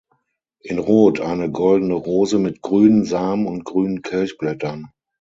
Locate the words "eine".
1.19-1.51